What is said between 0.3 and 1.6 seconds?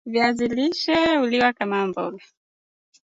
lishe huliwa